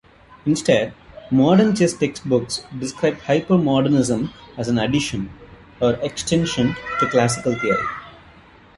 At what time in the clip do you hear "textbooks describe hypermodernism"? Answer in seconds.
1.93-4.33